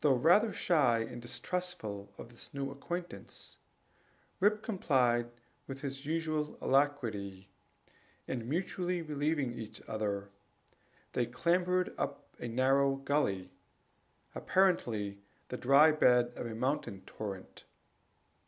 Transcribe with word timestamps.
Though 0.00 0.16
rather 0.16 0.52
shy 0.52 0.98
and 0.98 1.22
distrustful 1.22 2.12
of 2.18 2.30
this 2.30 2.52
new 2.52 2.72
acquaintance, 2.72 3.58
Rip 4.40 4.64
complied 4.64 5.30
with 5.68 5.80
his 5.80 6.04
usual 6.04 6.58
alacrity; 6.60 7.50
and 8.26 8.48
mutually 8.48 9.00
relieving 9.00 9.56
one 9.56 9.70
another, 9.86 10.30
they 11.12 11.26
clambered 11.26 11.94
up 11.96 12.34
a 12.40 12.48
narrow 12.48 12.96
gully, 12.96 13.52
apparently 14.34 15.20
the 15.50 15.56
dry 15.56 15.92
bed 15.92 16.32
of 16.34 16.46
a 16.46 16.54
mountain 16.56 17.02
torrent. 17.06 17.62